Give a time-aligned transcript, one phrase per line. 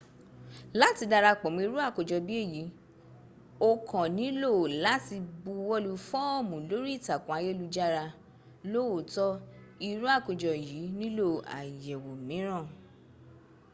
[0.81, 2.63] láti darapọ̀ mọ́ irú àkójọ bí èyí
[3.67, 4.51] o kàn nílò
[4.85, 8.03] láti buwọlu fọ́ọ̀mù lórí ìtàkùn ayélujára
[8.71, 9.29] lóòótọ́
[9.87, 11.27] irú àkójọ yìí nílò
[11.57, 12.65] àyẹ̀wò míràn